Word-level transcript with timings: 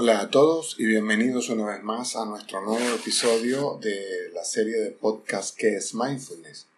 Hola 0.00 0.20
a 0.20 0.30
todos 0.30 0.76
y 0.78 0.86
bienvenidos 0.86 1.48
una 1.48 1.66
vez 1.66 1.82
más 1.82 2.14
a 2.14 2.24
nuestro 2.24 2.64
nuevo 2.64 2.94
episodio 2.94 3.80
de 3.82 4.30
la 4.32 4.44
serie 4.44 4.76
de 4.76 4.92
podcast 4.92 5.56
que 5.56 5.74
es 5.74 5.92
Mindfulness. 5.92 6.68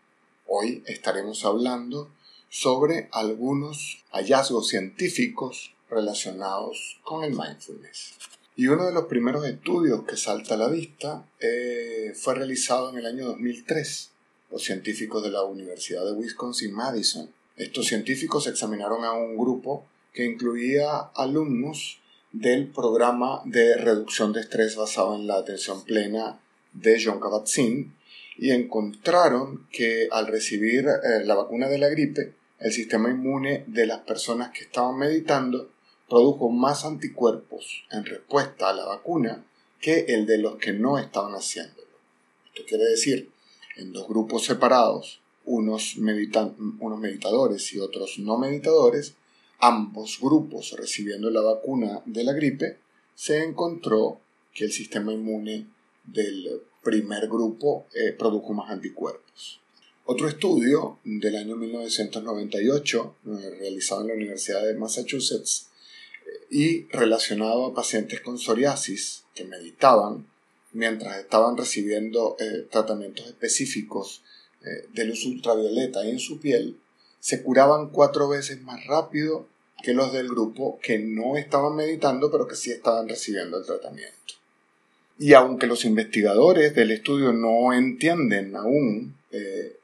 Hoy 0.46 0.83
estaremos 0.86 1.44
hablando 1.44 2.10
sobre 2.48 3.10
algunos 3.12 4.02
hallazgos 4.10 4.68
científicos 4.68 5.75
relacionados 5.91 6.98
con 7.04 7.22
el 7.22 7.33
mindfulness. 7.33 8.14
Y 8.56 8.68
uno 8.68 8.86
de 8.86 8.95
los 8.95 9.04
primeros 9.04 9.45
estudios 9.45 10.05
que 10.05 10.16
salta 10.16 10.55
a 10.55 10.57
la 10.57 10.68
vista 10.68 11.23
eh, 11.41 12.14
fue 12.14 12.37
realizado 12.37 12.89
en 12.89 12.96
el 12.96 13.05
año 13.05 13.27
2003 13.27 14.12
por 14.48 14.62
científicos 14.62 15.23
de 15.23 15.30
la 15.30 15.43
Universidad 15.43 16.07
de 16.07 16.12
Wisconsin-Madison. 16.12 17.30
Estos 17.57 17.84
científicos 17.84 18.46
examinaron 18.46 19.05
a 19.05 19.12
un 19.12 19.37
grupo 19.37 19.84
que 20.14 20.25
incluía 20.25 20.96
alumnos 21.14 21.99
del 22.32 22.68
programa 22.68 23.42
de 23.44 23.76
reducción 23.76 24.32
de 24.32 24.41
estrés 24.41 24.77
basado 24.77 25.14
en 25.16 25.27
la 25.27 25.36
atención 25.36 25.84
plena 25.84 26.41
de 26.72 27.02
John 27.02 27.20
Kabat-Zinn 27.20 27.92
y 28.38 28.52
encontraron 28.52 29.66
que 29.72 30.09
al 30.10 30.27
recibir 30.27 30.86
eh, 30.86 31.24
la 31.24 31.34
vacuna 31.34 31.69
de 31.69 31.78
la 31.78 31.88
gripe, 31.88 32.34
el 32.58 32.72
sistema 32.72 33.10
inmune 33.10 33.64
de 33.66 33.86
las 33.86 34.00
personas 34.00 34.50
que 34.50 34.64
estaban 34.64 34.96
meditando 34.96 35.70
produjo 36.08 36.50
más 36.50 36.84
anticuerpos 36.84 37.84
en 37.91 38.05
respuesta 38.05 38.69
a 38.69 38.74
la 38.74 38.84
vacuna 38.84 39.44
que 39.80 40.06
el 40.08 40.27
de 40.27 40.38
los 40.38 40.56
que 40.56 40.72
no 40.72 40.98
estaban 40.98 41.33
haciéndolo. 41.33 41.88
Esto 42.47 42.62
quiere 42.69 42.84
decir, 42.84 43.30
en 43.77 43.92
dos 43.92 44.06
grupos 44.08 44.44
separados, 44.44 45.20
unos, 45.44 45.97
unos 45.97 47.00
meditadores 47.00 47.72
y 47.72 47.80
otros 47.80 48.19
no 48.19 48.38
meditadores, 48.38 49.14
ambos 49.60 50.19
grupos 50.20 50.73
recibiendo 50.77 51.30
la 51.30 51.41
vacuna 51.41 52.02
de 52.06 52.24
la 52.24 52.32
gripe, 52.32 52.78
se 53.14 53.42
encontró 53.42 54.20
que 54.55 54.64
el 54.64 54.73
sistema 54.73 55.12
inmune 55.12 55.66
del 56.05 56.62
primer 56.83 57.28
grupo 57.28 57.86
eh, 57.94 58.12
produjo 58.12 58.53
más 58.53 58.70
anticuerpos. 58.70 59.61
Otro 60.06 60.28
estudio 60.28 60.98
del 61.05 61.36
año 61.36 61.56
1998, 61.56 63.16
eh, 63.27 63.50
realizado 63.61 64.00
en 64.03 64.08
la 64.08 64.14
Universidad 64.14 64.64
de 64.64 64.75
Massachusetts, 64.75 65.70
y 66.50 66.86
relacionado 66.88 67.66
a 67.66 67.75
pacientes 67.75 68.20
con 68.20 68.38
psoriasis 68.38 69.25
que 69.34 69.44
meditaban 69.44 70.27
mientras 70.72 71.19
estaban 71.19 71.56
recibiendo 71.56 72.36
eh, 72.38 72.66
tratamientos 72.70 73.27
específicos 73.27 74.22
eh, 74.62 74.88
de 74.92 75.05
luz 75.05 75.25
ultravioleta 75.27 76.06
en 76.06 76.19
su 76.19 76.38
piel, 76.38 76.77
se 77.20 77.42
curaban 77.42 77.90
cuatro 77.90 78.28
veces 78.28 78.62
más 78.62 78.84
rápido 78.86 79.46
que 79.82 79.94
los 79.94 80.12
del 80.12 80.28
grupo 80.28 80.78
que 80.82 80.98
no 80.98 81.36
estaban 81.36 81.76
meditando 81.76 82.30
pero 82.30 82.48
que 82.48 82.56
sí 82.56 82.70
estaban 82.70 83.08
recibiendo 83.08 83.58
el 83.58 83.66
tratamiento. 83.66 84.34
Y 85.18 85.34
aunque 85.34 85.66
los 85.66 85.84
investigadores 85.84 86.74
del 86.74 86.91
estudio 86.91 87.32
no 87.32 87.74
entienden 87.74 88.56
aún 88.56 89.14
eh, 89.30 89.76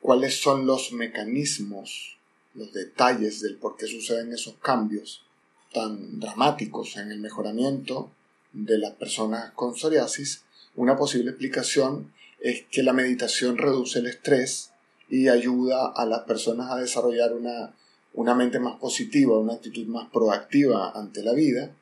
cuáles 0.00 0.40
son 0.40 0.66
los 0.66 0.92
mecanismos, 0.92 2.16
los 2.54 2.72
detalles 2.72 3.40
del 3.40 3.56
por 3.56 3.76
qué 3.76 3.86
suceden 3.86 4.32
esos 4.32 4.54
cambios, 4.62 5.24
tan 5.72 6.20
dramáticos 6.20 6.96
en 6.96 7.10
el 7.10 7.18
mejoramiento 7.18 8.10
de 8.52 8.78
las 8.78 8.92
personas 8.92 9.50
con 9.52 9.74
psoriasis, 9.74 10.44
una 10.76 10.96
posible 10.96 11.30
explicación 11.30 12.12
es 12.38 12.64
que 12.70 12.82
la 12.82 12.92
meditación 12.92 13.58
reduce 13.58 13.98
el 13.98 14.06
estrés 14.06 14.70
y 15.08 15.28
ayuda 15.28 15.92
a 15.94 16.06
las 16.06 16.20
personas 16.20 16.70
a 16.70 16.76
desarrollar 16.76 17.32
una, 17.32 17.74
una 18.14 18.34
mente 18.34 18.58
más 18.58 18.78
positiva, 18.78 19.38
una 19.38 19.54
actitud 19.54 19.86
más 19.86 20.08
proactiva 20.10 20.92
ante 20.94 21.22
la 21.22 21.32
vida. 21.32 21.74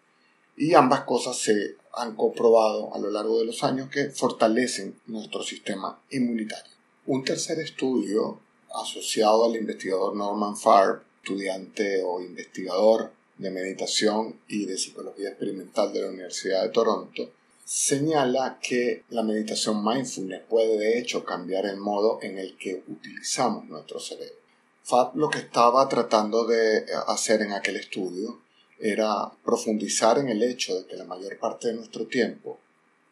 Y 0.57 0.75
ambas 0.75 1.03
cosas 1.05 1.39
se 1.39 1.77
han 1.95 2.15
comprobado 2.15 2.95
a 2.95 2.99
lo 2.99 3.11
largo 3.11 3.39
de 3.39 3.47
los 3.47 3.63
años 3.65 3.89
que 3.91 4.11
fortalecen 4.11 4.99
nuestro 5.07 5.43
sistema 5.43 6.01
inmunitario. 6.11 6.73
Un 7.07 7.25
tercer 7.25 7.59
estudio 7.59 8.41
asociado 8.75 9.45
al 9.45 9.57
investigador 9.57 10.15
Norman 10.15 10.57
Farb, 10.57 11.03
estudiante 11.23 12.03
o 12.03 12.21
investigador 12.21 13.13
de 13.39 13.51
Meditación 13.51 14.41
y 14.49 14.67
de 14.67 14.79
Psicología 14.79 15.31
Experimental 15.31 15.93
de 15.93 16.03
la 16.03 16.09
Universidad 16.09 16.63
de 16.63 16.69
Toronto, 16.71 17.31
señala 17.65 18.59
que 18.61 19.05
la 19.11 19.23
meditación 19.23 19.85
mindfulness 19.85 20.43
puede 20.49 20.79
de 20.79 20.99
hecho 20.99 21.25
cambiar 21.25 21.67
el 21.67 21.77
modo 21.77 22.19
en 22.23 22.39
el 22.39 22.57
que 22.57 22.83
utilizamos 22.89 23.65
nuestro 23.67 24.01
cerebro. 24.01 24.37
Fab 24.83 25.17
lo 25.17 25.31
que 25.31 25.39
estaba 25.39 25.89
tratando 25.89 26.45
de 26.45 26.85
hacer 27.07 27.43
en 27.43 27.53
aquel 27.53 27.77
estudio 27.77 28.41
era 28.79 29.31
profundizar 29.45 30.19
en 30.19 30.29
el 30.29 30.43
hecho 30.43 30.75
de 30.75 30.87
que 30.87 30.97
la 30.97 31.05
mayor 31.05 31.39
parte 31.39 31.69
de 31.69 31.75
nuestro 31.75 32.07
tiempo 32.07 32.59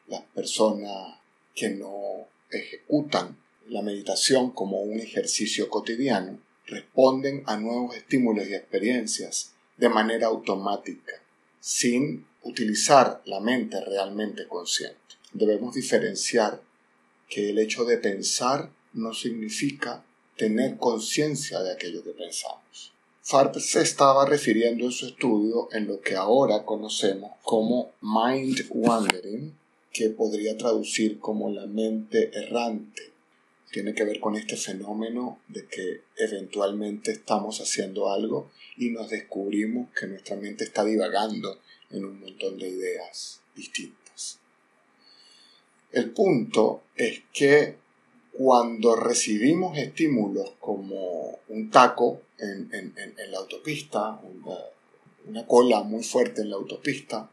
las 0.09 0.23
personas 0.23 1.21
que 1.55 1.71
no 1.71 2.27
ejecutan 2.51 3.39
la 3.69 3.83
meditación 3.83 4.51
como 4.51 4.83
un 4.83 4.99
ejercicio 4.99 5.69
cotidiano 5.69 6.39
responden 6.67 7.45
a 7.47 7.57
nuevos 7.57 7.97
estímulos 7.97 8.49
y 8.49 8.55
experiencias 8.55 9.53
de 9.77 9.89
manera 9.89 10.27
automática, 10.27 11.13
sin 11.61 12.27
utilizar 12.43 13.23
la 13.27 13.41
mente 13.41 13.81
realmente 13.85 14.47
consciente. 14.47 14.99
Debemos 15.33 15.75
diferenciar 15.75 16.61
que 17.29 17.51
el 17.51 17.59
hecho 17.59 17.85
de 17.85 17.99
pensar 17.99 18.71
no 18.93 19.15
significa 19.15 20.05
tener 20.37 20.77
conciencia 20.79 21.61
de 21.61 21.73
aquello 21.73 22.03
que 22.03 22.11
pensamos. 22.11 22.93
Farb 23.23 23.61
se 23.61 23.83
estaba 23.83 24.27
refiriendo 24.27 24.87
en 24.87 24.91
su 24.91 25.07
estudio 25.07 25.69
en 25.73 25.87
lo 25.87 26.01
que 26.01 26.17
ahora 26.17 26.65
conocemos 26.65 27.33
como 27.45 27.93
mind 28.01 28.67
wandering, 28.71 29.55
que 29.93 30.09
podría 30.11 30.57
traducir 30.57 31.21
como 31.21 31.51
la 31.51 31.67
mente 31.67 32.31
errante. 32.33 33.03
Tiene 33.71 33.95
que 33.95 34.05
ver 34.05 34.19
con 34.19 34.35
este 34.35 34.57
fenómeno 34.57 35.39
de 35.47 35.67
que 35.67 36.01
eventualmente 36.17 37.13
estamos 37.13 37.61
haciendo 37.61 38.11
algo 38.11 38.51
y 38.77 38.91
nos 38.91 39.11
descubrimos 39.11 39.91
que 39.91 40.07
nuestra 40.07 40.37
mente 40.37 40.65
está 40.65 40.85
divagando 40.85 41.61
en 41.91 42.05
un 42.05 42.21
montón 42.21 42.59
de 42.59 42.69
ideas 42.69 43.41
distintas. 43.55 44.39
El 45.93 46.11
punto 46.11 46.83
es 46.97 47.23
que 47.33 47.77
cuando 48.33 48.97
recibimos 48.97 49.77
estímulos 49.77 50.53
como 50.61 51.41
un 51.49 51.71
taco 51.71 52.23
en, 52.39 52.95
la 53.31 53.39
autopista, 53.39 54.21
una, 55.27 55.47
cola 55.47 55.83
muy 55.83 56.03
fuerte 56.03 56.43
en 56.43 56.51
la 56.51 56.57
autopista, 56.57 57.31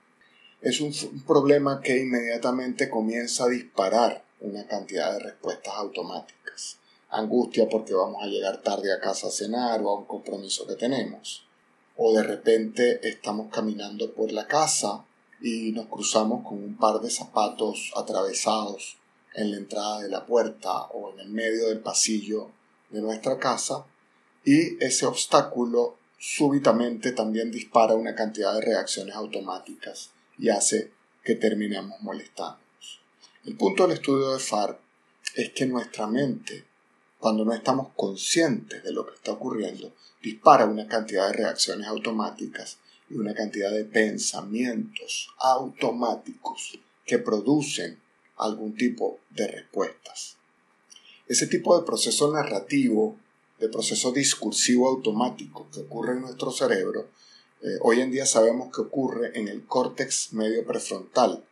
es 0.61 0.81
un, 0.81 0.93
un 1.11 1.21
problema 1.21 1.81
que 1.81 1.97
inmediatamente 1.97 2.89
comienza 2.89 3.45
a 3.45 3.49
disparar 3.49 4.25
una 4.41 4.65
cantidad 4.67 5.13
de 5.13 5.19
respuestas 5.19 5.73
automáticas 5.75 6.79
angustia 7.09 7.67
porque 7.69 7.93
vamos 7.93 8.21
a 8.21 8.27
llegar 8.27 8.61
tarde 8.61 8.91
a 8.91 8.99
casa 8.99 9.27
a 9.27 9.31
cenar 9.31 9.81
o 9.81 9.89
a 9.89 9.99
un 9.99 10.05
compromiso 10.05 10.67
que 10.67 10.75
tenemos. 10.75 11.46
O 11.97 12.13
de 12.13 12.23
repente 12.23 12.99
estamos 13.07 13.51
caminando 13.51 14.13
por 14.13 14.31
la 14.31 14.47
casa 14.47 15.03
y 15.41 15.71
nos 15.71 15.87
cruzamos 15.87 16.47
con 16.47 16.63
un 16.63 16.77
par 16.77 16.99
de 17.01 17.09
zapatos 17.09 17.91
atravesados 17.95 18.97
en 19.33 19.51
la 19.51 19.57
entrada 19.57 20.01
de 20.01 20.09
la 20.09 20.25
puerta 20.25 20.83
o 20.93 21.11
en 21.13 21.19
el 21.19 21.29
medio 21.29 21.67
del 21.67 21.79
pasillo 21.79 22.51
de 22.89 23.01
nuestra 23.01 23.37
casa 23.37 23.85
y 24.43 24.83
ese 24.83 25.05
obstáculo 25.05 25.97
súbitamente 26.17 27.11
también 27.11 27.51
dispara 27.51 27.95
una 27.95 28.15
cantidad 28.15 28.53
de 28.53 28.61
reacciones 28.61 29.15
automáticas 29.15 30.11
y 30.37 30.49
hace 30.49 30.91
que 31.23 31.35
terminemos 31.35 31.99
molestándonos. 32.01 33.01
El 33.45 33.57
punto 33.57 33.83
del 33.83 33.97
estudio 33.97 34.33
de 34.33 34.39
FAR 34.39 34.79
es 35.35 35.51
que 35.51 35.65
nuestra 35.65 36.07
mente 36.07 36.65
cuando 37.27 37.43
no 37.43 37.51
estamos 37.51 37.89
conscientes 37.93 38.81
de 38.85 38.93
lo 38.93 39.05
que 39.05 39.15
está 39.15 39.33
ocurriendo, 39.33 39.91
dispara 40.23 40.65
una 40.65 40.87
cantidad 40.87 41.27
de 41.27 41.33
reacciones 41.33 41.85
automáticas 41.85 42.77
y 43.09 43.15
una 43.15 43.33
cantidad 43.33 43.69
de 43.69 43.83
pensamientos 43.83 45.27
automáticos 45.37 46.79
que 47.05 47.17
producen 47.17 47.99
algún 48.37 48.77
tipo 48.77 49.19
de 49.29 49.45
respuestas. 49.45 50.37
Ese 51.27 51.47
tipo 51.47 51.77
de 51.77 51.85
proceso 51.85 52.31
narrativo, 52.31 53.17
de 53.59 53.67
proceso 53.67 54.13
discursivo 54.13 54.87
automático 54.87 55.67
que 55.73 55.81
ocurre 55.81 56.13
en 56.13 56.21
nuestro 56.21 56.49
cerebro, 56.49 57.09
eh, 57.61 57.77
hoy 57.81 57.99
en 57.99 58.09
día 58.09 58.25
sabemos 58.25 58.73
que 58.73 58.79
ocurre 58.79 59.37
en 59.37 59.49
el 59.49 59.65
córtex 59.65 60.31
medio 60.31 60.65
prefrontal 60.65 61.43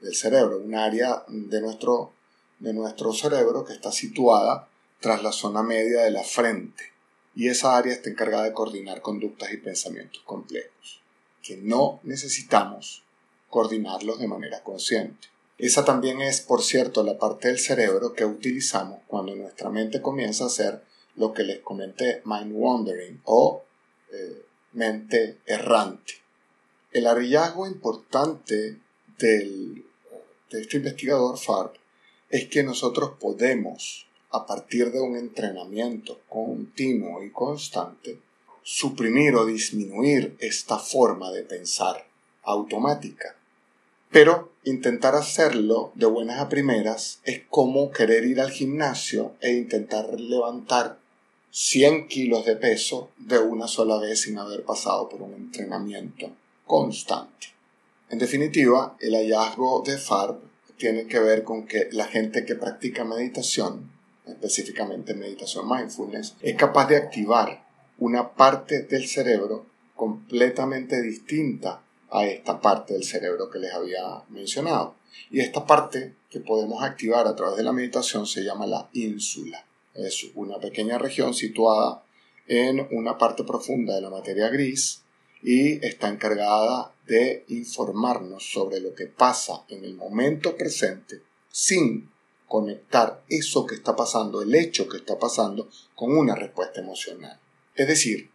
del 0.00 0.16
cerebro, 0.16 0.58
un 0.58 0.74
área 0.74 1.22
de 1.28 1.60
nuestro, 1.60 2.14
de 2.58 2.72
nuestro 2.72 3.12
cerebro 3.12 3.64
que 3.64 3.74
está 3.74 3.92
situada 3.92 4.66
tras 5.00 5.22
la 5.22 5.32
zona 5.32 5.62
media 5.62 6.02
de 6.02 6.10
la 6.10 6.24
frente, 6.24 6.84
y 7.34 7.48
esa 7.48 7.76
área 7.76 7.92
está 7.92 8.10
encargada 8.10 8.44
de 8.44 8.52
coordinar 8.52 9.00
conductas 9.00 9.52
y 9.52 9.56
pensamientos 9.56 10.22
complejos, 10.24 11.00
que 11.42 11.56
no 11.56 12.00
necesitamos 12.02 13.02
coordinarlos 13.48 14.18
de 14.18 14.28
manera 14.28 14.62
consciente. 14.62 15.28
Esa 15.58 15.84
también 15.84 16.20
es, 16.20 16.40
por 16.40 16.62
cierto, 16.62 17.02
la 17.02 17.18
parte 17.18 17.48
del 17.48 17.58
cerebro 17.58 18.14
que 18.14 18.24
utilizamos 18.24 19.00
cuando 19.06 19.34
nuestra 19.34 19.68
mente 19.68 20.00
comienza 20.00 20.44
a 20.44 20.46
hacer 20.46 20.82
lo 21.16 21.34
que 21.34 21.42
les 21.42 21.60
comenté, 21.60 22.22
mind 22.24 22.52
wandering 22.54 23.20
o 23.24 23.62
eh, 24.10 24.46
mente 24.72 25.38
errante. 25.46 26.14
El 26.92 27.06
hallazgo 27.06 27.66
importante 27.66 28.78
del, 29.18 29.84
de 30.50 30.60
este 30.62 30.78
investigador 30.78 31.38
Farb 31.38 31.72
es 32.30 32.48
que 32.48 32.62
nosotros 32.62 33.12
podemos, 33.20 34.06
a 34.30 34.46
partir 34.46 34.92
de 34.92 35.00
un 35.00 35.16
entrenamiento 35.16 36.20
continuo 36.28 37.22
y 37.22 37.30
constante, 37.30 38.18
suprimir 38.62 39.34
o 39.34 39.46
disminuir 39.46 40.36
esta 40.38 40.78
forma 40.78 41.30
de 41.32 41.42
pensar 41.42 42.06
automática. 42.42 43.36
Pero 44.10 44.52
intentar 44.64 45.14
hacerlo 45.14 45.92
de 45.94 46.06
buenas 46.06 46.40
a 46.40 46.48
primeras 46.48 47.20
es 47.24 47.42
como 47.48 47.90
querer 47.90 48.24
ir 48.24 48.40
al 48.40 48.50
gimnasio 48.50 49.34
e 49.40 49.52
intentar 49.52 50.18
levantar 50.18 50.98
100 51.52 52.08
kilos 52.08 52.44
de 52.44 52.56
peso 52.56 53.10
de 53.18 53.38
una 53.38 53.66
sola 53.66 53.98
vez 53.98 54.22
sin 54.22 54.38
haber 54.38 54.64
pasado 54.64 55.08
por 55.08 55.22
un 55.22 55.34
entrenamiento 55.34 56.30
constante. 56.66 57.48
En 58.08 58.18
definitiva, 58.18 58.96
el 59.00 59.14
hallazgo 59.14 59.82
de 59.84 59.98
Farb 59.98 60.38
tiene 60.76 61.06
que 61.06 61.18
ver 61.18 61.44
con 61.44 61.66
que 61.66 61.88
la 61.92 62.06
gente 62.06 62.44
que 62.44 62.54
practica 62.54 63.04
meditación, 63.04 63.90
específicamente 64.26 65.14
meditación 65.14 65.68
mindfulness, 65.68 66.34
es 66.40 66.56
capaz 66.56 66.88
de 66.88 66.96
activar 66.96 67.64
una 67.98 68.32
parte 68.32 68.82
del 68.82 69.06
cerebro 69.06 69.66
completamente 69.94 71.00
distinta 71.02 71.82
a 72.10 72.26
esta 72.26 72.60
parte 72.60 72.94
del 72.94 73.04
cerebro 73.04 73.50
que 73.50 73.58
les 73.58 73.72
había 73.72 74.22
mencionado. 74.30 74.96
Y 75.30 75.40
esta 75.40 75.66
parte 75.66 76.14
que 76.30 76.40
podemos 76.40 76.82
activar 76.82 77.26
a 77.26 77.36
través 77.36 77.56
de 77.56 77.62
la 77.62 77.72
meditación 77.72 78.26
se 78.26 78.42
llama 78.42 78.66
la 78.66 78.88
ínsula. 78.92 79.64
Es 79.94 80.26
una 80.34 80.58
pequeña 80.58 80.98
región 80.98 81.34
situada 81.34 82.02
en 82.46 82.86
una 82.90 83.18
parte 83.18 83.44
profunda 83.44 83.94
de 83.94 84.00
la 84.00 84.10
materia 84.10 84.48
gris 84.48 85.02
y 85.42 85.84
está 85.84 86.08
encargada 86.08 86.92
de 87.06 87.44
informarnos 87.48 88.50
sobre 88.50 88.80
lo 88.80 88.94
que 88.94 89.06
pasa 89.06 89.64
en 89.68 89.84
el 89.84 89.94
momento 89.94 90.56
presente 90.56 91.22
sin 91.50 92.09
conectar 92.50 93.22
eso 93.28 93.64
que 93.64 93.76
está 93.76 93.94
pasando, 93.94 94.42
el 94.42 94.52
hecho 94.56 94.88
que 94.88 94.96
está 94.96 95.20
pasando, 95.20 95.68
con 95.94 96.18
una 96.18 96.34
respuesta 96.34 96.80
emocional. 96.80 97.38
Es 97.76 97.86
decir, 97.86 98.28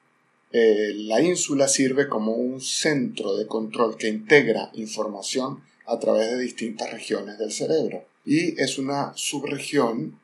eh, 0.54 0.94
la 0.96 1.20
ínsula 1.20 1.68
sirve 1.68 2.08
como 2.08 2.32
un 2.32 2.62
centro 2.62 3.36
de 3.36 3.46
control 3.46 3.98
que 3.98 4.08
integra 4.08 4.72
información 4.76 5.62
a 5.86 6.00
través 6.00 6.32
de 6.32 6.40
distintas 6.40 6.94
regiones 6.94 7.38
del 7.38 7.52
cerebro 7.52 8.06
y 8.24 8.58
es 8.62 8.78
una 8.78 9.12
subregión 9.18 10.18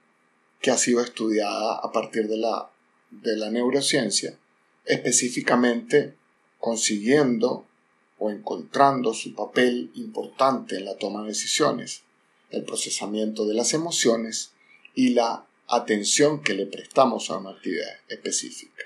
que 0.62 0.72
ha 0.72 0.78
sido 0.78 1.02
estudiada 1.02 1.76
a 1.76 1.92
partir 1.92 2.30
de 2.30 2.38
la, 2.38 2.72
de 3.10 3.36
la 3.36 3.52
neurociencia, 3.52 4.38
específicamente 4.86 6.16
consiguiendo 6.60 7.66
o 8.20 8.32
encontrando 8.32 9.14
su 9.14 9.36
papel 9.36 9.92
importante 9.96 10.78
en 10.78 10.86
la 10.86 10.96
toma 10.96 11.24
de 11.24 11.28
decisiones, 11.28 12.04
el 12.52 12.64
procesamiento 12.64 13.46
de 13.46 13.54
las 13.54 13.74
emociones 13.74 14.52
y 14.94 15.10
la 15.10 15.46
atención 15.68 16.42
que 16.42 16.54
le 16.54 16.66
prestamos 16.66 17.30
a 17.30 17.38
una 17.38 17.52
actividad 17.52 17.88
específica. 18.10 18.84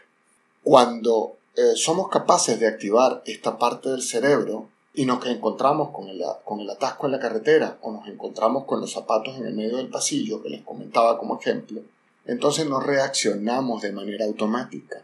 Cuando 0.64 1.38
eh, 1.56 1.76
somos 1.76 2.10
capaces 2.10 2.60
de 2.60 2.68
activar 2.68 3.24
esta 3.26 3.58
parte 3.58 3.90
del 3.90 4.02
cerebro 4.02 4.70
y 4.94 5.06
nos 5.06 5.26
encontramos 5.26 5.92
con 5.92 6.08
el, 6.08 6.22
con 6.44 6.60
el 6.60 6.70
atasco 6.70 7.06
en 7.06 7.14
la 7.14 7.20
carretera 7.20 7.78
o 7.82 7.92
nos 7.92 8.08
encontramos 8.08 8.66
con 8.66 8.82
los 8.82 8.92
zapatos 8.92 9.36
en 9.38 9.46
el 9.46 9.54
medio 9.54 9.78
del 9.78 9.90
pasillo, 9.90 10.42
que 10.42 10.50
les 10.50 10.64
comentaba 10.64 11.18
como 11.18 11.40
ejemplo, 11.40 11.82
entonces 12.26 12.68
no 12.68 12.80
reaccionamos 12.80 13.82
de 13.82 13.92
manera 13.92 14.26
automática, 14.26 15.04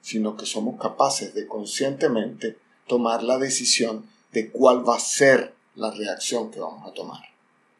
sino 0.00 0.36
que 0.36 0.46
somos 0.46 0.80
capaces 0.80 1.34
de 1.34 1.46
conscientemente 1.46 2.58
tomar 2.86 3.22
la 3.22 3.38
decisión 3.38 4.06
de 4.32 4.50
cuál 4.50 4.86
va 4.88 4.96
a 4.96 5.00
ser 5.00 5.54
la 5.74 5.90
reacción 5.90 6.50
que 6.50 6.60
vamos 6.60 6.86
a 6.86 6.94
tomar. 6.94 7.31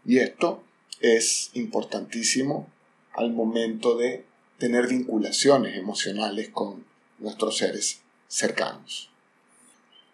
Y 0.05 0.19
esto 0.19 0.63
es 1.01 1.51
importantísimo 1.55 2.69
al 3.15 3.33
momento 3.33 3.97
de 3.97 4.25
tener 4.59 4.87
vinculaciones 4.87 5.77
emocionales 5.77 6.49
con 6.51 6.85
nuestros 7.19 7.59
seres 7.59 8.01
cercanos. 8.29 9.11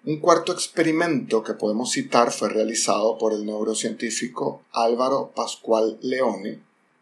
Un 0.05 0.21
cuarto 0.21 0.53
experimento 0.53 1.43
que 1.43 1.55
podemos 1.55 1.93
citar 1.93 2.33
fue 2.33 2.49
realizado 2.49 3.19
por 3.19 3.33
el 3.33 3.45
neurocientífico 3.45 4.63
Álvaro 4.73 5.33
Pascual 5.35 5.99
Leone 6.03 6.61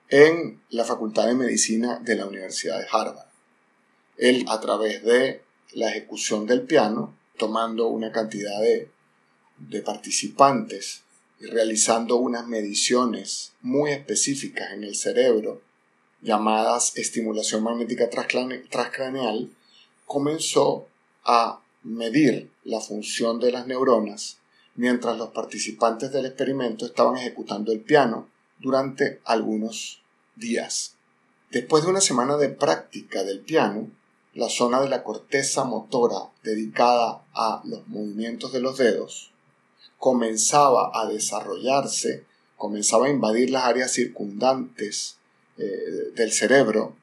en 0.08 0.60
la 0.70 0.84
Facultad 0.84 1.26
de 1.26 1.34
Medicina 1.34 2.00
de 2.02 2.16
la 2.16 2.26
Universidad 2.26 2.80
de 2.80 2.86
Harvard. 2.90 3.28
Él, 4.16 4.44
a 4.48 4.60
través 4.60 5.04
de 5.04 5.42
la 5.74 5.90
ejecución 5.90 6.46
del 6.46 6.62
piano, 6.62 7.14
tomando 7.38 7.88
una 7.88 8.12
cantidad 8.12 8.60
de, 8.60 8.90
de 9.58 9.82
participantes 9.82 11.02
y 11.40 11.46
realizando 11.46 12.16
unas 12.16 12.46
mediciones 12.46 13.52
muy 13.60 13.90
específicas 13.90 14.72
en 14.72 14.84
el 14.84 14.94
cerebro, 14.94 15.60
llamadas 16.22 16.96
estimulación 16.96 17.62
magnética 17.62 18.08
transcraneal, 18.08 19.50
comenzó 20.06 20.86
a 21.24 21.60
medir 21.82 22.50
la 22.64 22.80
función 22.80 23.38
de 23.38 23.52
las 23.52 23.66
neuronas 23.66 24.38
mientras 24.74 25.16
los 25.18 25.30
participantes 25.30 26.12
del 26.12 26.26
experimento 26.26 26.86
estaban 26.86 27.16
ejecutando 27.16 27.72
el 27.72 27.80
piano 27.80 28.28
durante 28.58 29.20
algunos 29.24 30.02
días. 30.36 30.94
Después 31.50 31.84
de 31.84 31.90
una 31.90 32.00
semana 32.00 32.36
de 32.36 32.48
práctica 32.48 33.24
del 33.24 33.40
piano, 33.40 33.90
la 34.34 34.48
zona 34.48 34.80
de 34.82 34.88
la 34.88 35.02
corteza 35.02 35.64
motora 35.64 36.30
dedicada 36.42 37.24
a 37.32 37.62
los 37.64 37.86
movimientos 37.88 38.52
de 38.52 38.60
los 38.60 38.76
dedos 38.76 39.32
comenzaba 39.98 40.90
a 40.94 41.06
desarrollarse, 41.06 42.24
comenzaba 42.56 43.06
a 43.06 43.10
invadir 43.10 43.50
las 43.50 43.64
áreas 43.64 43.92
circundantes 43.92 45.16
eh, 45.58 46.12
del 46.14 46.32
cerebro 46.32 46.96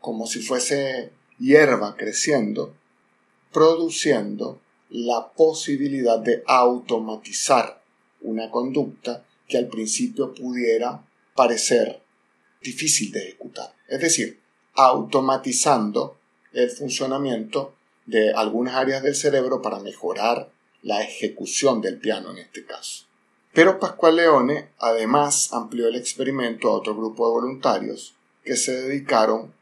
como 0.00 0.26
si 0.26 0.40
fuese 0.40 1.10
hierba 1.38 1.96
creciendo, 1.96 2.74
produciendo 3.52 4.60
la 4.90 5.32
posibilidad 5.32 6.18
de 6.18 6.42
automatizar 6.46 7.82
una 8.20 8.50
conducta 8.50 9.24
que 9.48 9.58
al 9.58 9.68
principio 9.68 10.32
pudiera 10.34 11.04
parecer 11.34 12.00
difícil 12.62 13.12
de 13.12 13.20
ejecutar. 13.20 13.74
Es 13.88 14.00
decir, 14.00 14.40
automatizando 14.74 16.18
el 16.52 16.70
funcionamiento 16.70 17.74
de 18.06 18.32
algunas 18.32 18.74
áreas 18.74 19.02
del 19.02 19.14
cerebro 19.14 19.60
para 19.62 19.80
mejorar 19.80 20.50
la 20.86 21.02
ejecución 21.02 21.80
del 21.80 21.98
piano 21.98 22.30
en 22.30 22.38
este 22.38 22.64
caso. 22.64 23.06
Pero 23.52 23.80
Pascual 23.80 24.16
Leone 24.16 24.68
además 24.78 25.52
amplió 25.52 25.88
el 25.88 25.96
experimento 25.96 26.68
a 26.68 26.74
otro 26.74 26.94
grupo 26.94 27.26
de 27.26 27.32
voluntarios 27.32 28.14
que 28.44 28.54
se 28.54 28.82
dedicaron 28.82 29.52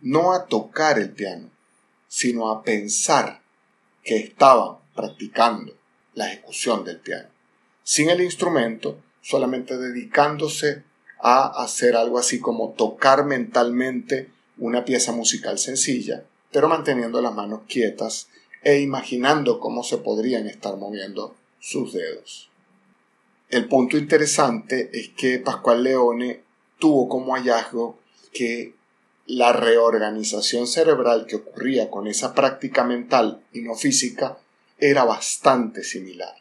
no 0.00 0.32
a 0.32 0.46
tocar 0.46 0.98
el 0.98 1.10
piano, 1.10 1.50
sino 2.08 2.50
a 2.50 2.62
pensar 2.62 3.42
que 4.02 4.16
estaban 4.16 4.76
practicando 4.94 5.74
la 6.14 6.32
ejecución 6.32 6.82
del 6.82 6.98
piano, 6.98 7.28
sin 7.82 8.08
el 8.08 8.22
instrumento, 8.22 8.98
solamente 9.20 9.76
dedicándose 9.76 10.82
a 11.20 11.62
hacer 11.62 11.94
algo 11.94 12.18
así 12.18 12.40
como 12.40 12.70
tocar 12.70 13.26
mentalmente 13.26 14.30
una 14.56 14.86
pieza 14.86 15.12
musical 15.12 15.58
sencilla, 15.58 16.24
pero 16.50 16.68
manteniendo 16.68 17.20
las 17.20 17.34
manos 17.34 17.60
quietas 17.68 18.28
e 18.62 18.80
imaginando 18.80 19.58
cómo 19.58 19.82
se 19.82 19.98
podrían 19.98 20.46
estar 20.46 20.76
moviendo 20.76 21.34
sus 21.58 21.92
dedos. 21.92 22.50
El 23.48 23.68
punto 23.68 23.98
interesante 23.98 24.90
es 24.92 25.10
que 25.10 25.38
Pascual 25.38 25.82
Leone 25.82 26.42
tuvo 26.78 27.08
como 27.08 27.34
hallazgo 27.34 27.98
que 28.32 28.74
la 29.26 29.52
reorganización 29.52 30.66
cerebral 30.66 31.26
que 31.26 31.36
ocurría 31.36 31.90
con 31.90 32.06
esa 32.06 32.34
práctica 32.34 32.84
mental 32.84 33.42
y 33.52 33.60
no 33.62 33.74
física 33.74 34.38
era 34.78 35.04
bastante 35.04 35.84
similar. 35.84 36.34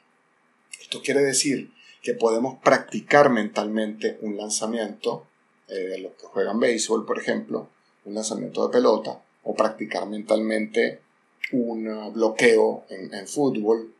Esto 0.79 1.01
quiere 1.01 1.21
decir 1.21 1.71
que 2.01 2.13
podemos 2.13 2.57
practicar 2.63 3.29
mentalmente 3.29 4.17
un 4.21 4.37
lanzamiento, 4.37 5.27
eh, 5.67 5.97
los 5.99 6.13
que 6.13 6.25
juegan 6.27 6.59
béisbol, 6.59 7.05
por 7.05 7.19
ejemplo, 7.19 7.69
un 8.05 8.15
lanzamiento 8.15 8.65
de 8.65 8.73
pelota, 8.73 9.21
o 9.43 9.55
practicar 9.55 10.07
mentalmente 10.07 11.01
un 11.51 12.13
bloqueo 12.13 12.85
en, 12.89 13.13
en 13.13 13.27
fútbol, 13.27 13.93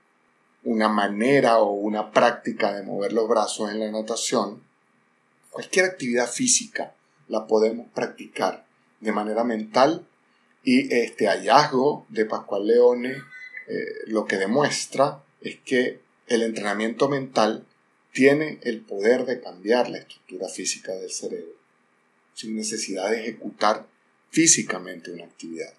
una 0.64 0.90
manera 0.90 1.60
o 1.60 1.72
una 1.72 2.12
práctica 2.12 2.74
de 2.74 2.84
mover 2.84 3.14
los 3.14 3.28
brazos 3.28 3.72
en 3.72 3.80
la 3.80 3.92
natación. 3.92 4.62
Cualquier 5.50 5.86
actividad 5.86 6.30
física 6.30 6.94
la 7.28 7.48
podemos 7.48 7.88
practicar 7.94 8.66
de 9.00 9.12
manera 9.12 9.44
mental 9.44 10.06
y 10.64 10.94
este 10.94 11.28
hallazgo 11.28 12.06
de 12.10 12.26
Pascual 12.26 12.68
Leone 12.68 13.16
eh, 13.68 13.86
lo 14.08 14.26
que 14.26 14.38
demuestra 14.38 15.24
es 15.42 15.60
que 15.60 16.00
el 16.28 16.44
entrenamiento 16.44 17.08
mental 17.08 17.66
tiene 18.12 18.60
el 18.64 18.82
poder 18.82 19.26
de 19.26 19.40
cambiar 19.40 19.90
la 19.90 20.00
estructura 20.00 20.48
física 20.50 20.94
del 20.94 21.12
cerebro 21.12 21.60
sin 22.40 22.56
necesidad 22.56 23.12
de 23.12 23.20
ejecutar 23.20 23.86
físicamente 24.30 25.12
una 25.12 25.26
actividad. 25.26 25.74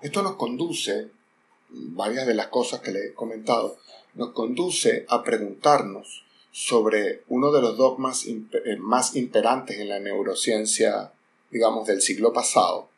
Esto 0.00 0.22
nos 0.22 0.36
conduce, 0.36 1.08
varias 1.70 2.26
de 2.26 2.34
las 2.34 2.48
cosas 2.48 2.80
que 2.80 2.92
le 2.92 3.06
he 3.06 3.14
comentado, 3.14 3.78
nos 4.14 4.30
conduce 4.30 5.04
a 5.08 5.22
preguntarnos 5.22 6.24
sobre 6.50 7.22
uno 7.28 7.52
de 7.52 7.60
los 7.60 7.76
dogmas 7.76 8.26
eh, 8.26 8.76
más 8.78 9.16
imperantes 9.16 9.78
en 9.78 9.88
la 9.88 10.00
neurociencia, 10.00 11.12
digamos, 11.50 11.86
del 11.86 12.00
siglo 12.00 12.32
pasado, 12.32 12.88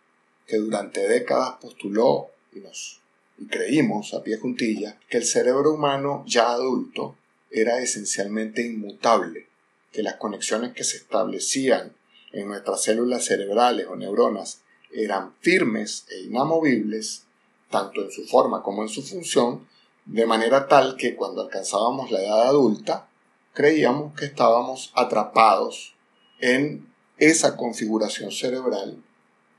que 0.47 0.57
durante 0.57 1.09
décadas 1.09 1.57
postuló 1.61 2.29
y 2.53 2.61
nos 2.61 3.01
y 3.41 3.47
creímos 3.47 4.13
a 4.13 4.23
pie 4.23 4.37
juntilla 4.37 4.99
que 5.09 5.17
el 5.17 5.25
cerebro 5.25 5.73
humano 5.73 6.25
ya 6.27 6.51
adulto 6.51 7.17
era 7.51 7.81
esencialmente 7.81 8.63
inmutable, 8.65 9.49
que 9.91 10.03
las 10.03 10.17
conexiones 10.17 10.73
que 10.73 10.85
se 10.85 10.99
establecían 10.99 11.97
en 12.33 12.49
nuestras 12.49 12.83
células 12.83 13.25
cerebrales 13.25 13.87
o 13.89 13.97
neuronas 13.97 14.61
eran 14.93 15.35
firmes 15.41 16.07
e 16.09 16.23
inamovibles, 16.23 17.25
tanto 17.71 18.03
en 18.03 18.11
su 18.11 18.25
forma 18.27 18.63
como 18.63 18.83
en 18.83 18.89
su 18.89 19.03
función, 19.03 19.67
de 20.05 20.27
manera 20.27 20.67
tal 20.67 20.97
que 20.97 21.15
cuando 21.15 21.43
alcanzábamos 21.43 22.11
la 22.11 22.21
edad 22.21 22.49
adulta, 22.49 23.09
creíamos 23.53 24.15
que 24.19 24.27
estábamos 24.27 24.93
atrapados 24.95 25.95
en 26.41 26.89
esa 27.19 27.57
configuración 27.57 28.33
cerebral 28.33 29.03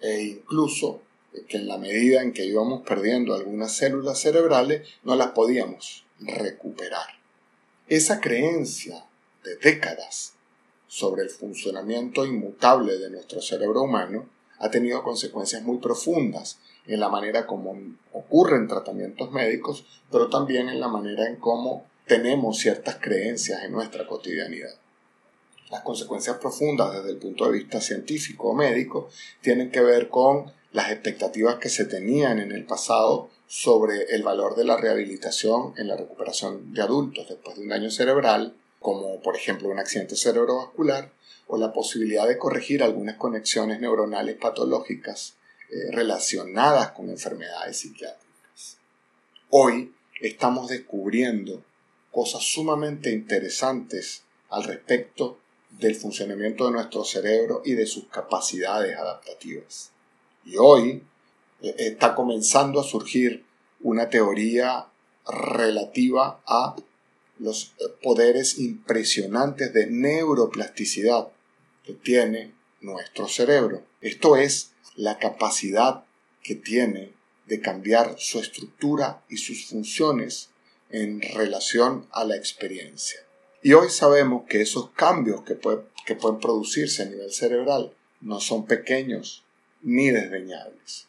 e 0.01 0.23
incluso 0.23 1.01
que 1.47 1.57
en 1.57 1.67
la 1.67 1.77
medida 1.77 2.21
en 2.21 2.33
que 2.33 2.45
íbamos 2.45 2.81
perdiendo 2.81 3.33
algunas 3.33 3.71
células 3.73 4.19
cerebrales 4.19 4.87
no 5.03 5.15
las 5.15 5.31
podíamos 5.31 6.03
recuperar. 6.19 7.07
Esa 7.87 8.19
creencia 8.19 9.05
de 9.43 9.55
décadas 9.57 10.33
sobre 10.87 11.23
el 11.23 11.29
funcionamiento 11.29 12.25
inmutable 12.25 12.97
de 12.97 13.09
nuestro 13.09 13.41
cerebro 13.41 13.83
humano 13.83 14.25
ha 14.61 14.69
tenido 14.69 15.03
consecuencias 15.03 15.63
muy 15.63 15.79
profundas 15.79 16.59
en 16.85 16.99
la 16.99 17.09
manera 17.09 17.45
como 17.45 17.75
ocurren 18.13 18.67
tratamientos 18.67 19.31
médicos, 19.31 19.85
pero 20.11 20.29
también 20.29 20.69
en 20.69 20.79
la 20.79 20.87
manera 20.87 21.27
en 21.27 21.37
cómo 21.37 21.85
tenemos 22.07 22.57
ciertas 22.57 22.97
creencias 23.01 23.63
en 23.63 23.71
nuestra 23.71 24.07
cotidianidad. 24.07 24.75
Las 25.69 25.81
consecuencias 25.81 26.37
profundas 26.37 26.93
desde 26.93 27.11
el 27.11 27.17
punto 27.17 27.45
de 27.45 27.53
vista 27.53 27.79
científico 27.79 28.49
o 28.49 28.53
médico 28.53 29.09
tienen 29.41 29.71
que 29.71 29.81
ver 29.81 30.09
con 30.09 30.51
las 30.73 30.91
expectativas 30.91 31.55
que 31.55 31.69
se 31.69 31.85
tenían 31.85 32.39
en 32.39 32.51
el 32.51 32.65
pasado 32.65 33.29
sobre 33.47 34.15
el 34.15 34.23
valor 34.23 34.55
de 34.55 34.63
la 34.63 34.77
rehabilitación 34.77 35.73
en 35.77 35.87
la 35.87 35.97
recuperación 35.97 36.73
de 36.73 36.81
adultos 36.81 37.27
después 37.27 37.55
de 37.55 37.63
un 37.63 37.69
daño 37.69 37.89
cerebral, 37.89 38.55
como 38.81 39.21
por 39.21 39.35
ejemplo 39.35 39.69
un 39.69 39.79
accidente 39.79 40.15
cerebrovascular, 40.15 41.11
o 41.47 41.57
la 41.57 41.71
posibilidad 41.71 42.27
de 42.27 42.37
corregir 42.37 42.81
algunas 42.81 43.17
conexiones 43.17 43.79
neuronales 43.79 44.37
patológicas 44.37 45.35
eh, 45.69 45.91
relacionadas 45.91 46.91
con 46.91 47.09
enfermedades 47.09 47.77
psiquiátricas. 47.77 48.77
Hoy 49.49 49.93
estamos 50.21 50.69
descubriendo 50.69 51.61
cosas 52.09 52.43
sumamente 52.43 53.11
interesantes 53.11 54.23
al 54.49 54.63
respecto 54.63 55.37
del 55.69 55.95
funcionamiento 55.95 56.65
de 56.65 56.71
nuestro 56.71 57.03
cerebro 57.03 57.61
y 57.65 57.73
de 57.73 57.85
sus 57.85 58.07
capacidades 58.07 58.97
adaptativas. 58.97 59.91
Y 60.45 60.55
hoy 60.57 61.03
eh, 61.61 61.75
está 61.77 62.15
comenzando 62.15 62.79
a 62.79 62.83
surgir 62.83 63.45
una 63.81 64.09
teoría 64.09 64.87
relativa 65.27 66.41
a 66.45 66.75
los 67.41 67.73
eh, 67.79 67.85
poderes 68.01 68.59
impresionantes 68.59 69.73
de 69.73 69.87
neuroplasticidad 69.87 71.29
que 71.83 71.93
tiene 71.93 72.53
nuestro 72.81 73.27
cerebro. 73.27 73.83
Esto 73.99 74.37
es 74.37 74.71
la 74.95 75.17
capacidad 75.17 76.05
que 76.43 76.55
tiene 76.55 77.13
de 77.47 77.59
cambiar 77.59 78.15
su 78.17 78.39
estructura 78.39 79.23
y 79.27 79.37
sus 79.37 79.65
funciones 79.65 80.49
en 80.91 81.21
relación 81.21 82.07
a 82.11 82.25
la 82.25 82.35
experiencia. 82.35 83.19
Y 83.63 83.73
hoy 83.73 83.89
sabemos 83.89 84.45
que 84.47 84.61
esos 84.61 84.91
cambios 84.91 85.43
que, 85.43 85.57
que 86.05 86.15
pueden 86.15 86.39
producirse 86.39 87.03
a 87.03 87.05
nivel 87.05 87.31
cerebral 87.31 87.93
no 88.21 88.39
son 88.39 88.65
pequeños 88.65 89.43
ni 89.81 90.11
desdeñables. 90.11 91.07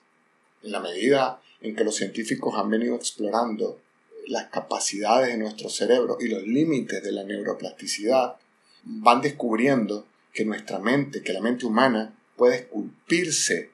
En 0.63 0.73
la 0.73 0.81
medida 0.81 1.43
en 1.61 1.77
que 1.77 1.85
los 1.85 1.97
científicos 1.97 2.55
han 2.57 2.71
venido 2.71 2.97
explorando 2.97 3.81
las 4.27 4.49
capacidades 4.49 5.29
de 5.29 5.39
nuestro 5.39 5.69
cerebro 5.69 6.17
y 6.21 6.29
los 6.29 6.43
límites 6.43 7.03
de 7.03 7.13
la 7.13 7.25
neuroplasticidad, 7.25 8.37
van 8.85 9.21
descubriendo 9.21 10.07
que 10.33 10.45
nuestra 10.45 10.79
mente, 10.79 11.23
que 11.23 11.33
la 11.33 11.41
mente 11.41 11.67
humana, 11.67 12.17
puede 12.37 12.57
esculpirse 12.57 13.71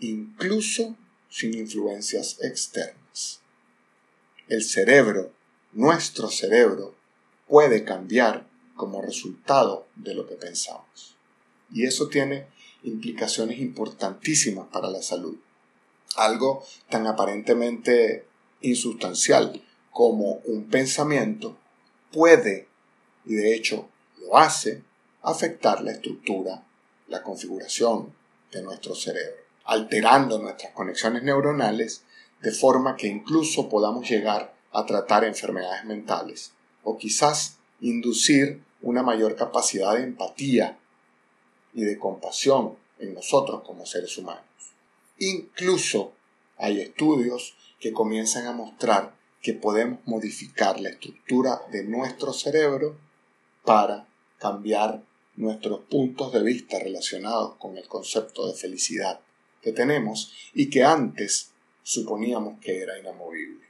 incluso 0.00 0.96
sin 1.28 1.54
influencias 1.54 2.38
externas. 2.42 3.40
El 4.48 4.62
cerebro, 4.62 5.32
nuestro 5.72 6.28
cerebro, 6.28 6.94
puede 7.48 7.84
cambiar 7.84 8.46
como 8.76 9.02
resultado 9.02 9.86
de 9.96 10.14
lo 10.14 10.26
que 10.26 10.34
pensamos. 10.34 11.16
Y 11.72 11.84
eso 11.84 12.08
tiene 12.08 12.46
implicaciones 12.82 13.58
importantísimas 13.60 14.66
para 14.68 14.90
la 14.90 15.02
salud. 15.02 15.36
Algo 16.16 16.64
tan 16.90 17.06
aparentemente 17.06 18.26
insustancial 18.60 19.62
como 19.92 20.40
un 20.46 20.68
pensamiento 20.68 21.56
puede, 22.10 22.68
y 23.24 23.34
de 23.34 23.54
hecho 23.54 23.88
lo 24.18 24.36
hace, 24.36 24.82
afectar 25.22 25.82
la 25.82 25.92
estructura, 25.92 26.64
la 27.08 27.22
configuración 27.22 28.12
de 28.50 28.62
nuestro 28.62 28.94
cerebro, 28.94 29.36
alterando 29.64 30.38
nuestras 30.38 30.72
conexiones 30.72 31.22
neuronales 31.22 32.02
de 32.40 32.50
forma 32.50 32.96
que 32.96 33.06
incluso 33.06 33.68
podamos 33.68 34.08
llegar 34.08 34.54
a 34.72 34.84
tratar 34.84 35.24
enfermedades 35.24 35.84
mentales 35.84 36.52
o 36.82 36.96
quizás 36.96 37.58
inducir 37.80 38.62
una 38.80 39.02
mayor 39.02 39.36
capacidad 39.36 39.94
de 39.94 40.02
empatía 40.02 40.78
y 41.72 41.84
de 41.84 41.98
compasión 41.98 42.76
en 42.98 43.14
nosotros 43.14 43.62
como 43.64 43.86
seres 43.86 44.16
humanos. 44.18 44.44
Incluso 45.18 46.12
hay 46.56 46.80
estudios 46.80 47.54
que 47.78 47.92
comienzan 47.92 48.46
a 48.46 48.52
mostrar 48.52 49.14
que 49.42 49.52
podemos 49.54 49.98
modificar 50.06 50.80
la 50.80 50.90
estructura 50.90 51.60
de 51.70 51.84
nuestro 51.84 52.32
cerebro 52.32 52.96
para 53.64 54.06
cambiar 54.38 55.02
nuestros 55.36 55.80
puntos 55.80 56.32
de 56.32 56.42
vista 56.42 56.78
relacionados 56.78 57.56
con 57.56 57.76
el 57.76 57.88
concepto 57.88 58.46
de 58.46 58.54
felicidad 58.54 59.20
que 59.60 59.72
tenemos 59.72 60.32
y 60.54 60.70
que 60.70 60.84
antes 60.84 61.50
suponíamos 61.82 62.60
que 62.60 62.80
era 62.80 62.98
inamovible. 62.98 63.62